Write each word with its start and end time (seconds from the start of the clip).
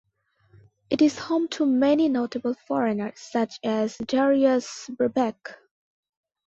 It 0.89 1.03
is 1.03 1.19
home 1.19 1.47
to 1.49 1.65
many 1.67 2.09
notable 2.09 2.55
foreigners, 2.55 3.19
such 3.19 3.59
as 3.63 3.97
Darius 3.97 4.87
Brubeck. 4.89 5.59